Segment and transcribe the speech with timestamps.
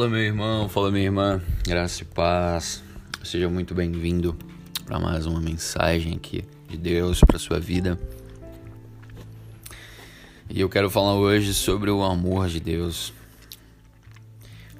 [0.00, 2.82] Fala meu irmão, fala minha irmã, graça e paz.
[3.22, 4.34] Seja muito bem-vindo
[4.86, 8.00] para mais uma mensagem aqui de Deus para sua vida.
[10.48, 13.12] E eu quero falar hoje sobre o amor de Deus.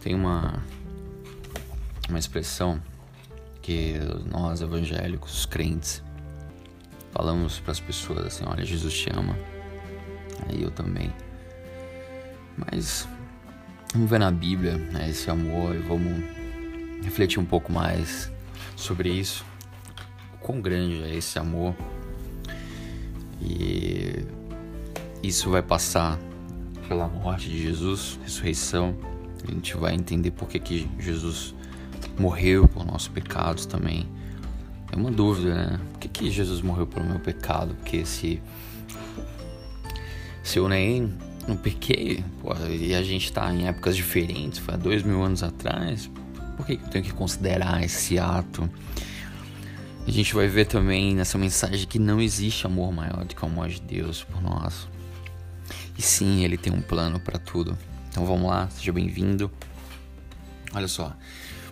[0.01, 0.65] Tem uma
[2.09, 2.83] uma expressão
[3.61, 6.03] que nós evangélicos, crentes,
[7.13, 9.39] falamos para as pessoas assim, olha, Jesus te ama.
[10.49, 11.13] Aí eu também.
[12.57, 13.07] Mas
[13.93, 16.23] Vamos ver na Bíblia né, esse amor e vamos
[17.03, 18.31] refletir um pouco mais
[18.77, 19.45] sobre isso.
[20.35, 21.75] O quão grande é esse amor.
[23.43, 24.25] E
[25.25, 26.21] isso vai passar
[26.87, 28.97] pela morte de Jesus, ressurreição.
[29.45, 31.53] A gente vai entender por que, que Jesus
[32.17, 34.09] morreu por nossos pecados também.
[34.93, 35.81] É uma dúvida, né?
[35.91, 37.75] Por que, que Jesus morreu pelo meu pecado?
[37.75, 38.41] Porque se,
[40.45, 41.13] se eu nem
[41.47, 45.43] não pequei, pô, e a gente tá em épocas diferentes, foi há dois mil anos
[45.43, 46.11] atrás,
[46.57, 48.69] por que eu tenho que considerar esse ato?
[50.07, 53.47] A gente vai ver também nessa mensagem que não existe amor maior do que o
[53.47, 54.89] amor de Deus por nós.
[55.97, 57.77] E sim, Ele tem um plano para tudo.
[58.09, 59.51] Então vamos lá, seja bem-vindo.
[60.75, 61.15] Olha só,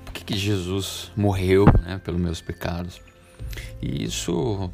[0.05, 3.01] por que, que Jesus morreu né, pelos meus pecados?
[3.83, 4.71] E isso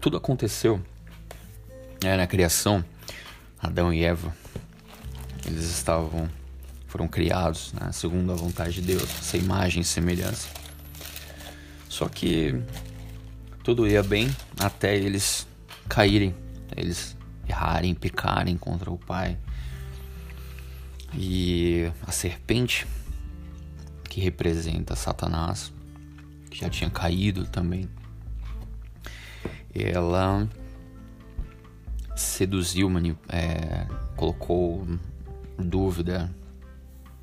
[0.00, 0.80] tudo aconteceu
[2.02, 2.84] né, na criação
[3.62, 4.34] Adão e Eva,
[5.46, 6.28] eles estavam,
[6.86, 10.48] foram criados né, segundo a vontade de Deus, essa imagem e semelhança.
[11.88, 12.54] Só que
[13.62, 15.46] tudo ia bem até eles
[15.88, 16.34] caírem,
[16.76, 17.16] eles
[17.48, 19.36] errarem, pecarem contra o Pai.
[21.12, 22.86] E a serpente,
[24.04, 25.72] que representa Satanás,
[26.50, 27.88] que já tinha caído também,
[29.74, 30.48] ela
[32.20, 32.88] seduziu,
[33.28, 34.86] é, colocou
[35.58, 36.30] dúvida,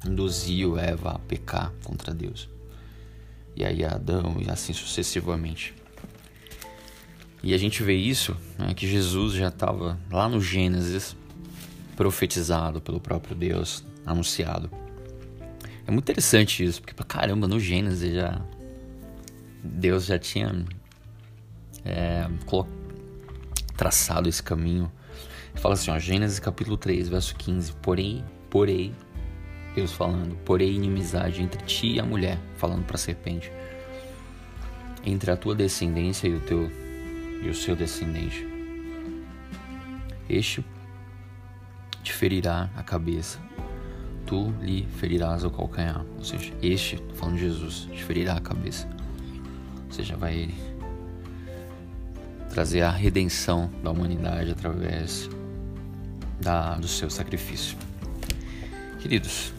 [0.05, 2.49] induziu Eva a pecar contra Deus.
[3.55, 5.73] E aí Adão e assim sucessivamente.
[7.43, 11.15] E a gente vê isso, né, que Jesus já estava lá no Gênesis,
[11.95, 14.69] profetizado pelo próprio Deus, anunciado.
[15.85, 18.41] É muito interessante isso, porque caramba, no Gênesis já
[19.63, 20.65] Deus já tinha
[21.85, 22.27] é,
[23.77, 24.91] traçado esse caminho.
[25.55, 27.73] Fala assim, ó, Gênesis capítulo 3, verso 15.
[27.73, 28.93] Porém, porém,
[29.75, 33.51] Deus falando, porém inimizade entre ti e a mulher, falando para a serpente,
[35.05, 36.69] entre a tua descendência e o teu
[37.41, 38.45] e o seu descendente.
[40.27, 40.65] Este
[42.03, 43.39] te ferirá a cabeça,
[44.25, 46.05] tu lhe ferirás o calcanhar.
[46.17, 48.87] Ou seja, este, falando de Jesus, te ferirá a cabeça.
[49.85, 50.49] Ou seja, vai
[52.57, 55.29] trazer a redenção da humanidade através
[56.41, 57.77] da, do seu sacrifício.
[58.99, 59.53] Queridos,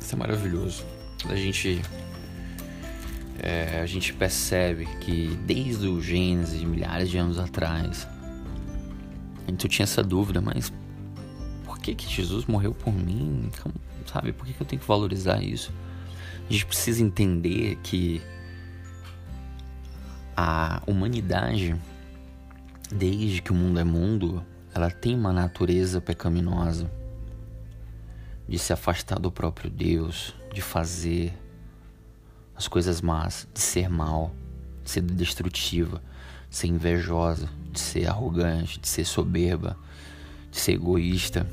[0.00, 0.84] isso é maravilhoso.
[1.26, 1.80] A gente,
[3.38, 8.08] é, a gente percebe que desde o Gênesis, milhares de anos atrás,
[9.46, 10.72] a gente tinha essa dúvida, mas
[11.64, 13.48] por que, que Jesus morreu por mim?
[14.06, 15.72] Sabe, por que, que eu tenho que valorizar isso?
[16.50, 18.20] A gente precisa entender que
[20.36, 21.76] a humanidade
[22.90, 24.44] desde que o mundo é mundo,
[24.74, 26.90] ela tem uma natureza pecaminosa
[28.48, 31.34] de se afastar do próprio Deus, de fazer
[32.56, 34.34] as coisas más, de ser mal,
[34.82, 36.02] de ser destrutiva,
[36.48, 39.76] de ser invejosa, de ser arrogante, de ser soberba,
[40.50, 41.46] de ser egoísta.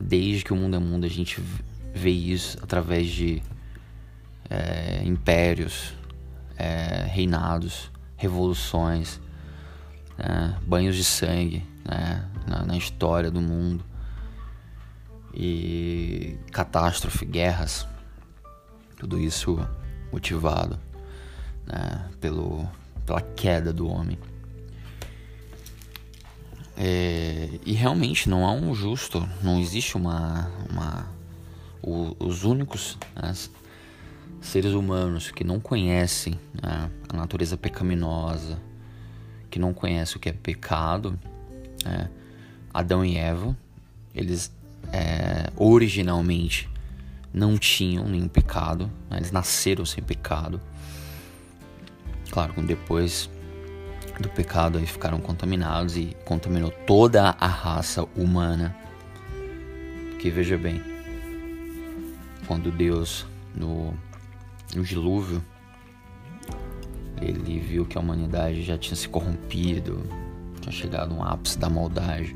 [0.00, 1.40] Desde que o mundo é mundo, a gente
[1.94, 3.40] vê isso através de
[4.50, 5.94] é, impérios,
[6.58, 9.20] é, reinados, revoluções
[10.18, 13.84] né, banhos de sangue né, na, na, história do mundo
[15.34, 17.86] e catástrofe, guerras,
[18.96, 19.58] tudo isso
[20.10, 20.78] motivado
[21.66, 22.66] né, pelo,
[23.04, 24.18] pela queda do homem.
[26.78, 30.50] É, e realmente não há um justo, não existe uma.
[30.70, 31.06] uma
[31.82, 33.32] o, os únicos né,
[34.40, 38.60] seres humanos que não conhecem né, a natureza pecaminosa,
[39.50, 41.18] que não conhece o que é pecado,
[41.84, 42.08] é,
[42.72, 43.56] Adão e Eva,
[44.14, 44.52] eles
[44.92, 46.68] é, originalmente
[47.32, 49.18] não tinham nenhum pecado, né?
[49.18, 50.60] eles nasceram sem pecado.
[52.30, 53.30] Claro, depois
[54.20, 58.74] do pecado aí ficaram contaminados e contaminou toda a raça humana.
[60.10, 60.82] Porque veja bem,
[62.46, 63.94] quando Deus no,
[64.74, 65.42] no dilúvio
[67.20, 70.02] ele viu que a humanidade já tinha se corrompido,
[70.60, 72.34] tinha chegado um ápice da maldade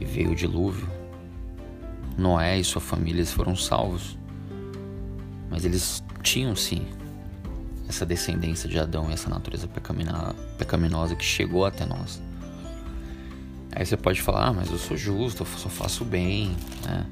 [0.00, 0.88] e veio o dilúvio.
[2.16, 4.18] Noé e sua família foram salvos.
[5.50, 6.86] Mas eles tinham sim
[7.88, 9.68] essa descendência de Adão e essa natureza
[10.58, 12.20] pecaminosa que chegou até nós.
[13.72, 16.54] Aí você pode falar, ah, mas eu sou justo, eu só faço bem,
[16.84, 17.06] né?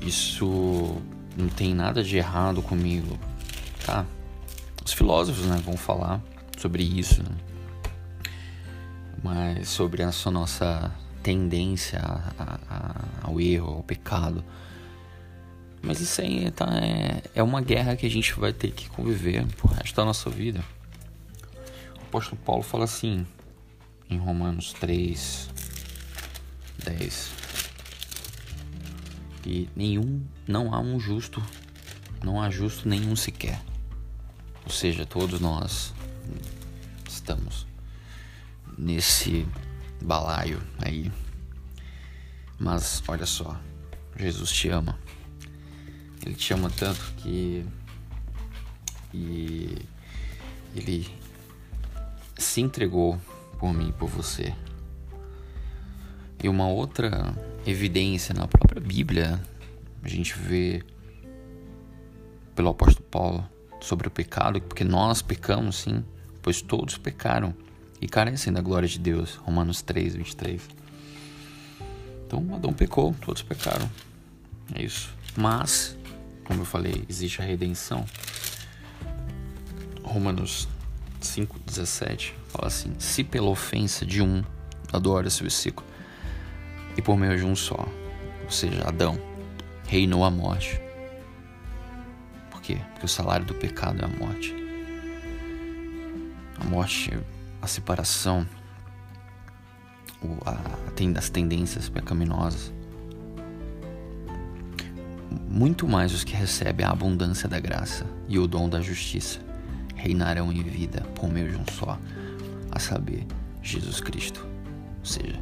[0.00, 0.96] Isso
[1.36, 3.18] não tem nada de errado comigo,
[3.84, 4.04] tá?
[4.84, 6.20] Os filósofos, né, vão falar
[6.58, 7.36] sobre isso, né?
[9.22, 10.92] mas sobre essa nossa
[11.22, 14.44] tendência a, a, ao erro, ao pecado.
[15.80, 19.46] Mas isso aí tá, é, é uma guerra que a gente vai ter que conviver
[19.56, 20.64] pro resto da nossa vida.
[22.00, 23.26] O apóstolo Paulo fala assim,
[24.10, 25.48] em Romanos 3,
[26.84, 27.30] 10,
[29.42, 31.42] que nenhum, não há um justo,
[32.22, 33.60] não há justo nenhum sequer.
[34.64, 35.92] Ou seja, todos nós
[37.08, 37.66] estamos
[38.78, 39.46] nesse
[40.00, 41.10] balaio aí.
[42.58, 43.58] Mas olha só,
[44.16, 44.98] Jesus te ama.
[46.24, 47.66] Ele te ama tanto que
[49.12, 49.76] e
[50.74, 51.06] ele
[52.38, 53.20] se entregou
[53.58, 54.54] por mim, por você.
[56.42, 57.34] E uma outra
[57.66, 59.40] evidência na própria Bíblia,
[60.02, 60.82] a gente vê
[62.54, 63.51] pelo apóstolo Paulo
[63.82, 66.04] sobre o pecado, porque nós pecamos sim,
[66.40, 67.54] pois todos pecaram
[68.00, 69.36] e carecem da glória de Deus.
[69.36, 70.62] Romanos 3, 23.
[72.26, 73.90] Então Adão pecou, todos pecaram.
[74.74, 75.12] É isso.
[75.36, 75.96] Mas
[76.44, 78.04] como eu falei, existe a redenção.
[80.02, 80.68] Romanos
[81.22, 84.44] 5,17 fala assim: Se pela ofensa de um,
[85.26, 85.86] esse versículo,
[86.94, 87.88] e por meio de um só,
[88.44, 89.18] ou seja, Adão,
[89.86, 90.81] reinou a morte.
[92.62, 92.78] Quê?
[92.92, 94.54] Porque o salário do pecado é a morte.
[96.58, 97.18] A morte,
[97.60, 98.46] a separação,
[101.12, 102.72] das tendências pecaminosas
[105.52, 109.38] muito mais os que recebem a abundância da graça e o dom da justiça
[109.94, 111.98] reinarão em vida por meio de um só,
[112.70, 113.26] a saber,
[113.62, 114.44] Jesus Cristo.
[114.98, 115.38] Ou seja,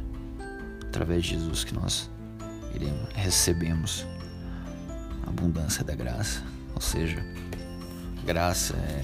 [0.87, 2.11] através de Jesus que nós
[2.75, 4.05] iremos, recebemos
[5.25, 6.43] a abundância da graça.
[6.75, 7.23] Ou seja,
[8.25, 9.03] graça é.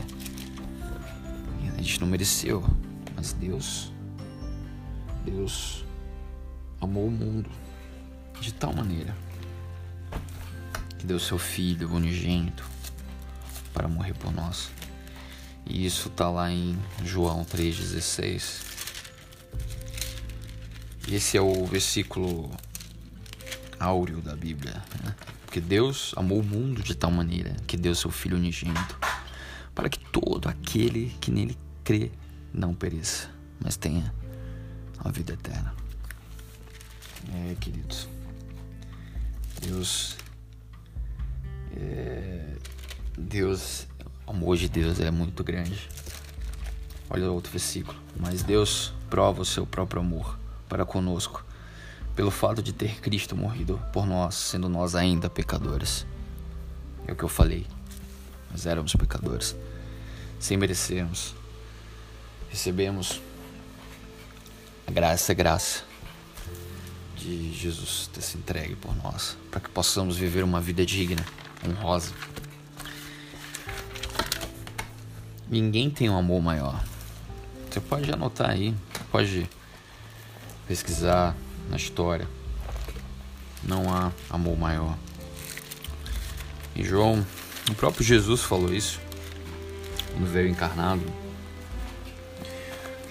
[1.73, 2.63] A gente não mereceu,
[3.15, 3.91] mas Deus.
[5.23, 5.85] Deus
[6.81, 7.49] amou o mundo
[8.39, 9.15] de tal maneira
[10.97, 12.63] que deu seu filho unigênito
[13.73, 14.69] para morrer por nós.
[15.65, 18.65] E isso está lá em João 3,16.
[21.07, 22.49] E esse é o versículo
[23.79, 24.83] áureo da Bíblia.
[25.03, 25.15] Né?
[25.57, 28.95] Porque Deus amou o mundo de tal maneira que deu seu Filho unigênito
[29.73, 32.11] para que todo aquele que nele crê
[32.53, 33.27] não pereça,
[33.59, 34.13] mas tenha
[34.99, 35.73] a vida eterna.
[37.33, 38.07] É, queridos.
[39.59, 40.15] Deus
[41.75, 42.55] é,
[43.17, 43.87] Deus,
[44.27, 45.89] o amor de Deus é muito grande.
[47.09, 47.97] Olha outro versículo.
[48.15, 50.37] Mas Deus prova o seu próprio amor
[50.69, 51.43] para conosco,
[52.17, 56.03] pelo fato de ter Cristo morrido por nós, sendo nós ainda pecadores.
[57.05, 57.67] É o que eu falei.
[58.49, 59.55] Nós éramos pecadores,
[60.39, 61.35] sem merecermos.
[62.49, 63.21] Recebemos
[64.87, 65.83] a graça, a graça
[67.15, 71.23] de Jesus ter se entregue por nós, para que possamos viver uma vida digna
[71.63, 72.15] honrosa.
[75.47, 76.83] Ninguém tem um amor maior.
[77.69, 78.73] Você pode anotar aí,
[79.11, 79.47] pode
[80.67, 81.35] pesquisar
[81.69, 82.27] na história.
[83.63, 84.97] Não há amor maior.
[86.75, 87.25] E João,
[87.69, 88.99] o próprio Jesus falou isso
[90.11, 91.01] quando veio encarnado.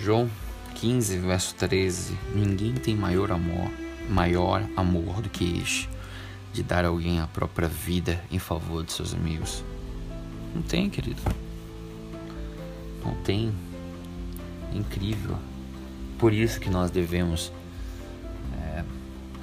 [0.01, 0.31] João
[0.77, 3.71] 15, verso 13: Ninguém tem maior amor,
[4.09, 5.89] maior amor do que este,
[6.53, 9.65] de dar alguém a própria vida em favor de seus amigos.
[10.55, 11.21] Não tem, querido.
[13.05, 13.53] Não tem.
[14.73, 15.37] É incrível.
[16.19, 17.53] Por isso que nós devemos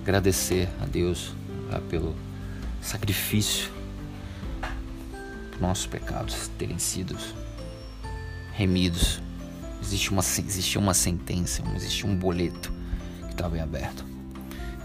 [0.04, 1.34] agradecer a Deus
[1.72, 2.14] tá, pelo
[2.82, 3.72] sacrifício
[5.62, 7.18] nossos pecados terem sido
[8.52, 9.22] remidos.
[9.82, 12.72] Existe uma, existia uma sentença, existia um boleto
[13.22, 14.06] que estava em aberto.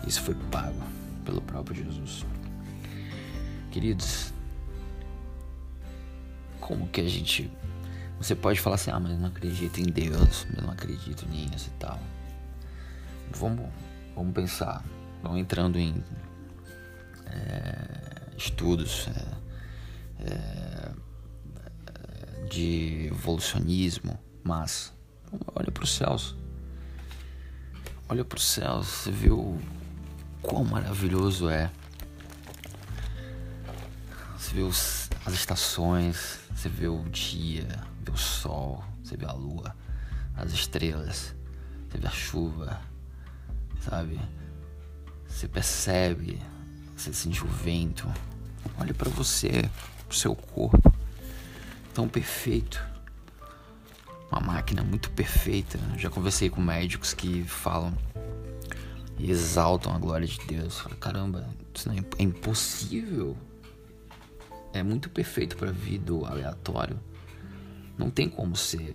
[0.06, 0.80] Isso foi pago
[1.24, 2.24] pelo próprio Jesus.
[3.72, 4.32] Queridos,
[6.60, 7.50] como que a gente.
[8.18, 11.70] Você pode falar assim, ah, mas eu não acredito em Deus, eu não acredito nisso
[11.74, 11.98] e tal.
[13.32, 13.68] Vamos,
[14.14, 14.82] vamos pensar,
[15.22, 16.02] vamos entrando em
[17.26, 19.26] é, estudos é,
[20.30, 20.92] é,
[22.48, 24.92] de evolucionismo, mas
[25.54, 26.36] olha para os céus.
[28.08, 29.60] Olha para os céus, você viu
[30.40, 31.70] quão maravilhoso é.
[34.38, 37.68] Você vê as estações, você vê o dia,
[38.00, 39.76] vê o sol, você vê a lua,
[40.34, 41.34] as estrelas,
[41.88, 42.80] você vê a chuva,
[43.80, 44.18] sabe?
[45.38, 46.42] Você percebe,
[46.96, 48.12] você sente o vento.
[48.76, 49.70] Olha para você,
[50.08, 50.92] pro seu corpo,
[51.94, 52.84] tão perfeito.
[54.32, 55.78] Uma máquina muito perfeita.
[55.96, 57.96] Já conversei com médicos que falam
[59.16, 60.80] e exaltam a glória de Deus.
[60.80, 63.36] Fala, caramba, isso não é, é impossível.
[64.72, 66.98] É muito perfeito para vir do aleatório.
[67.96, 68.92] Não tem como ser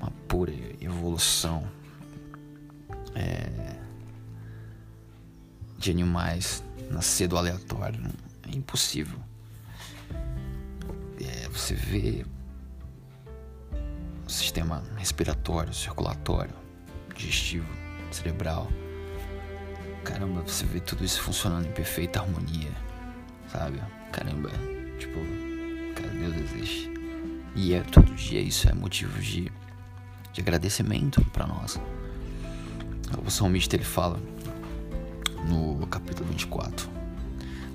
[0.00, 1.70] uma pura evolução
[3.14, 3.87] é,
[5.78, 8.00] de animais nascer do aleatório.
[8.50, 9.18] É impossível.
[11.20, 12.26] É, você vê
[14.26, 16.54] o sistema respiratório, circulatório,
[17.14, 17.68] digestivo,
[18.10, 18.68] cerebral
[20.08, 22.72] caramba, você vê tudo isso funcionando em perfeita harmonia,
[23.52, 23.78] sabe?
[24.10, 24.50] Caramba,
[24.98, 25.18] tipo,
[25.94, 26.90] cara, Deus existe.
[27.54, 29.52] E é todo dia isso é motivo de,
[30.32, 31.78] de agradecimento para nós.
[33.24, 34.18] O salmista ele fala
[35.46, 36.88] no capítulo 24: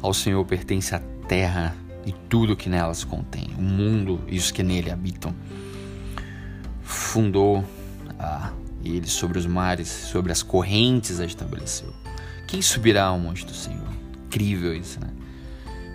[0.02, 4.52] Ao Senhor pertence a terra e tudo que nela se contém, o mundo e os
[4.52, 5.34] que nele habitam.
[6.82, 7.64] Fundou
[8.20, 8.52] a
[8.84, 11.94] ele sobre os mares, sobre as correntes a estabeleceu.
[12.48, 13.88] Quem subirá ao monte do Senhor?
[14.26, 15.10] Incrível isso, né?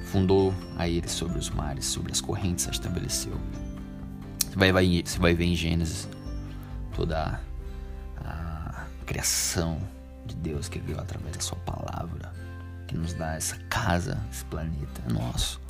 [0.06, 3.34] Fundou a ele sobre os mares, sobre as correntes a estabeleceu.
[4.38, 6.08] Você vai, vai, você vai ver em Gênesis
[6.94, 7.38] toda
[8.16, 9.78] a criação
[10.28, 12.32] de Deus que veio através da sua palavra,
[12.86, 15.60] que nos dá essa casa, esse planeta é nosso.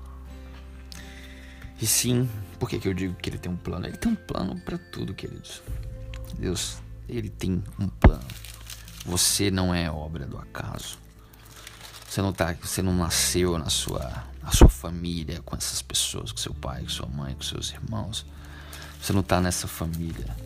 [1.80, 3.86] E sim, por que, que eu digo que ele tem um plano?
[3.86, 5.62] Ele tem um plano para tudo, queridos.
[6.36, 8.26] Deus, ele tem um plano.
[9.06, 10.98] Você não é obra do acaso.
[12.08, 16.38] Você não tá, você não nasceu na sua, na sua família com essas pessoas, com
[16.38, 18.26] seu pai, com sua mãe, com seus irmãos.
[19.00, 20.36] Você não tá nessa família.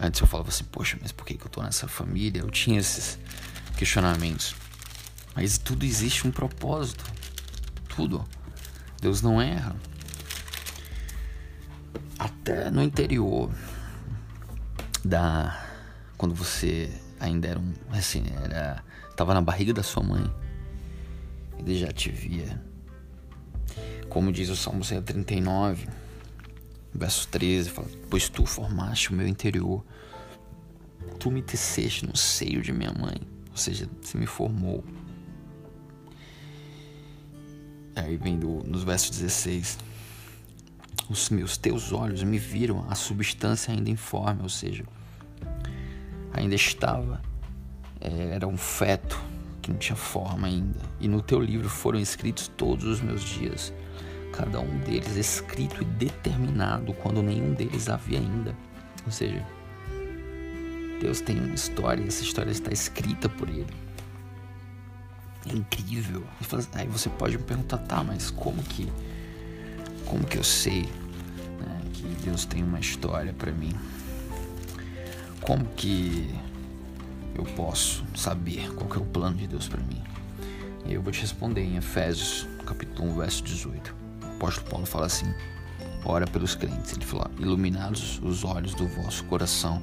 [0.00, 2.40] Antes eu falava assim, poxa, mas por que, que eu tô nessa família?
[2.40, 3.18] Eu tinha esses
[3.76, 4.54] questionamentos.
[5.34, 7.04] Mas tudo existe um propósito.
[7.88, 8.24] Tudo.
[9.00, 9.74] Deus não erra.
[12.18, 13.50] Até no interior
[15.04, 15.64] da
[16.16, 16.90] quando você
[17.20, 17.72] ainda era um.
[17.90, 18.82] Assim, era.
[19.16, 20.24] Tava na barriga da sua mãe.
[21.58, 22.60] Ele já te via.
[24.08, 25.88] Como diz o Salmo 139,
[26.98, 29.84] verso 13, fala: Pois tu formaste o meu interior,
[31.18, 33.20] tu me teceste no seio de minha mãe.
[33.50, 34.84] Ou seja, você me formou.
[37.96, 39.78] Aí vem do, nos versos 16.
[41.08, 44.84] Os meus teus olhos me viram a substância ainda informe, ou seja,
[46.32, 47.22] ainda estava,
[48.00, 49.18] é, era um feto
[49.62, 50.78] que não tinha forma ainda.
[51.00, 53.72] E no teu livro foram escritos todos os meus dias,
[54.38, 58.54] cada um deles escrito e determinado quando nenhum deles havia ainda.
[59.04, 59.44] Ou seja,
[61.00, 63.66] Deus tem uma história, e essa história está escrita por Ele.
[65.44, 66.22] É incrível.
[66.74, 68.88] Aí você pode me perguntar, tá, mas como que,
[70.06, 73.74] como que eu sei né, que Deus tem uma história para mim?
[75.40, 76.32] Como que
[77.34, 80.02] eu posso saber qual é o plano de Deus para mim?
[80.86, 83.97] E eu vou te responder em Efésios, capítulo 1, verso 18.
[84.38, 85.34] Apóstolo Paulo fala assim:
[86.04, 89.82] Ora pelos crentes, ele fala: Iluminados os olhos do vosso coração,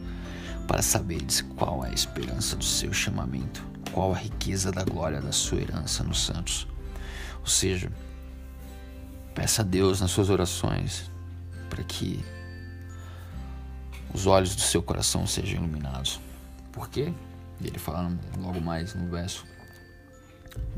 [0.66, 5.34] para saberes qual é a esperança do seu chamamento, qual a riqueza da glória da
[5.34, 6.66] sua herança nos santos.
[7.42, 7.92] Ou seja,
[9.36, 11.12] peça a Deus nas suas orações
[11.70, 12.24] para que
[14.14, 16.22] os olhos do seu coração sejam iluminados.
[16.72, 17.14] Por quê?
[17.62, 19.46] Ele fala logo mais no verso,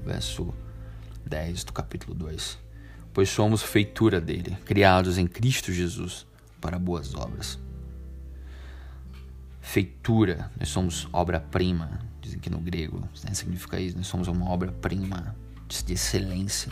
[0.04, 0.52] verso
[1.26, 2.67] 10 do capítulo 2.
[3.18, 6.28] Pois somos feitura dele, criados em Cristo Jesus
[6.62, 7.58] para boas obras.
[9.60, 15.36] Feitura, nós somos obra-prima, dizem que no grego né, significa isso, nós somos uma obra-prima
[15.68, 16.72] de excelência,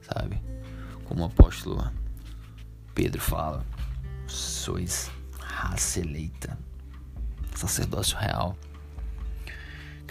[0.00, 0.40] sabe?
[1.04, 1.92] Como o apóstolo
[2.94, 3.62] Pedro fala,
[4.26, 6.58] sois raça eleita,
[7.54, 8.56] sacerdócio real,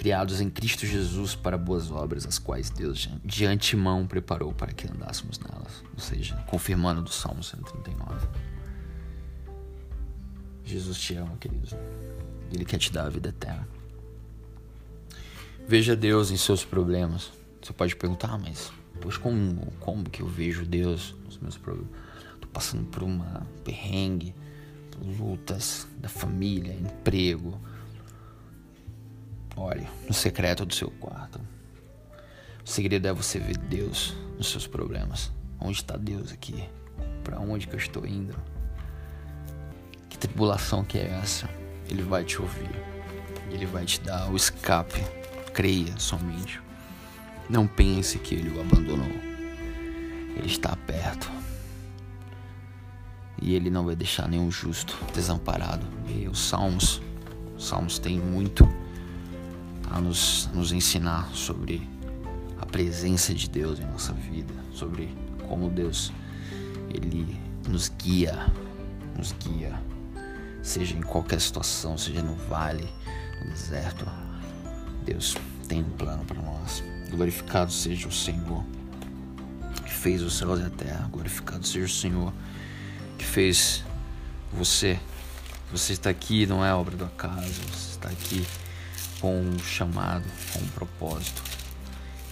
[0.02, 4.92] criados em Cristo Jesus para boas obras, as quais Deus de antemão preparou para que
[4.92, 5.84] andássemos nelas.
[5.94, 8.28] Ou seja, confirmando do Salmo 139.
[10.66, 11.68] Jesus te ama, querido.
[12.52, 13.68] Ele quer te dar a vida eterna.
[15.68, 17.32] Veja Deus em seus problemas.
[17.62, 21.92] Você pode perguntar, ah, mas pois como, como que eu vejo Deus nos meus problemas?
[22.40, 24.34] Tô passando por uma perrengue,
[25.20, 27.62] lutas da família, emprego,
[29.56, 31.40] Olhe no secreto do seu quarto.
[32.64, 35.32] O segredo é você ver Deus nos seus problemas.
[35.60, 36.64] Onde está Deus aqui?
[37.24, 38.36] Para onde que eu estou indo?
[40.10, 41.50] Que tribulação que é essa?
[41.90, 42.70] Ele vai te ouvir.
[43.52, 45.02] Ele vai te dar o escape.
[45.54, 46.62] Creia somente.
[47.50, 49.12] Não pense que ele o abandonou.
[50.36, 51.30] Ele está perto.
[53.42, 55.86] E ele não vai deixar nenhum justo desamparado.
[56.08, 57.02] E os Salmos,
[57.58, 58.66] os Salmos têm muito
[59.92, 61.88] a nos, nos ensinar sobre
[62.60, 65.14] a presença de Deus em nossa vida, sobre
[65.48, 66.12] como Deus
[66.90, 68.52] ele nos guia,
[69.18, 69.82] nos guia,
[70.62, 72.88] seja em qualquer situação, seja no vale,
[73.44, 74.06] no deserto.
[75.04, 75.36] Deus
[75.68, 76.84] tem um plano para nós.
[77.10, 78.64] Glorificado seja o Senhor
[79.84, 81.10] que fez os céus e a terra.
[81.12, 82.34] Glorificado seja o Senhor
[83.18, 83.84] que fez
[84.54, 85.00] você.
[85.72, 88.46] Você está aqui não é obra do acaso, você está aqui
[89.22, 91.44] com um chamado, com um propósito.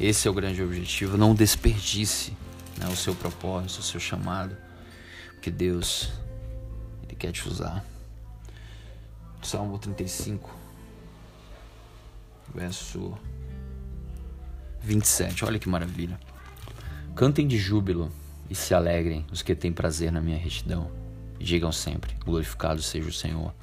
[0.02, 1.18] Esse é o grande objetivo.
[1.18, 2.36] Não desperdice
[2.78, 4.58] né, o seu propósito, o seu chamado,
[5.34, 6.12] porque Deus
[7.04, 7.86] ele quer te usar.
[9.44, 10.50] Salmo 35,
[12.54, 13.18] verso
[14.82, 15.46] 27.
[15.46, 16.20] Olha que maravilha.
[17.16, 18.12] Cantem de júbilo
[18.50, 20.92] e se alegrem os que têm prazer na minha retidão.
[21.38, 23.54] Digam sempre: Glorificado seja o Senhor,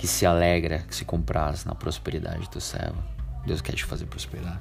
[0.00, 3.04] que se alegra, que se compraz na prosperidade do servo.
[3.44, 4.58] Deus quer te fazer prosperar.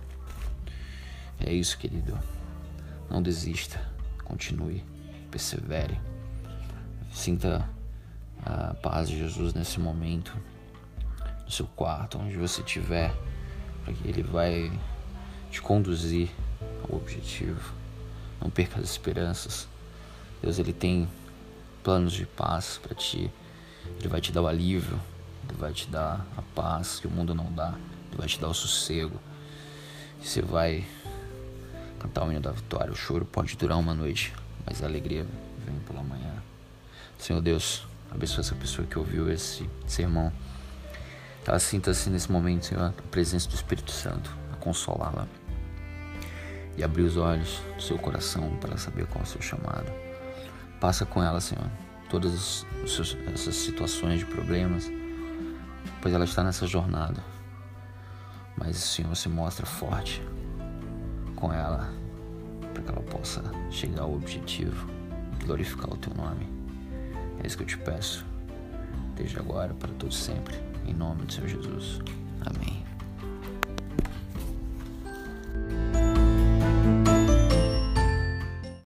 [1.39, 2.19] É isso, querido.
[3.09, 3.79] Não desista.
[4.25, 4.83] Continue.
[5.31, 5.97] Persevere.
[7.13, 7.65] Sinta
[8.45, 10.37] a paz de Jesus nesse momento.
[11.45, 13.15] No seu quarto, onde você estiver.
[13.85, 14.69] Porque Ele vai
[15.49, 16.29] te conduzir
[16.83, 17.73] ao objetivo.
[18.41, 19.69] Não perca as esperanças.
[20.41, 21.07] Deus ele tem
[21.81, 23.31] planos de paz para ti.
[23.99, 24.99] Ele vai te dar o alívio,
[25.49, 27.73] ele vai te dar a paz que o mundo não dá,
[28.07, 29.19] ele vai te dar o sossego.
[30.21, 30.85] Você vai
[31.99, 32.91] cantar o hino da vitória.
[32.91, 34.33] O choro pode durar uma noite,
[34.65, 35.25] mas a alegria
[35.65, 36.33] vem pela manhã.
[37.17, 40.31] Senhor Deus, abençoe essa pessoa que ouviu esse sermão.
[41.45, 45.27] Ela sinta-se nesse momento, Senhor, a presença do Espírito Santo, a consolá-la
[46.77, 49.91] e abrir os olhos do seu coração para saber qual é o seu chamado.
[50.79, 51.65] Passa com ela, Senhor,
[52.09, 54.91] todas essas situações de problemas,
[56.01, 57.23] pois ela está nessa jornada.
[58.57, 60.21] Mas, Senhor, se mostra forte
[61.35, 61.89] com ela
[62.73, 64.99] para que ela possa chegar ao objetivo
[65.49, 66.47] glorificar o teu nome.
[67.43, 68.25] É isso que eu te peço,
[69.15, 71.99] desde agora para todos sempre, em nome do Senhor Jesus.
[72.45, 72.78] Amém.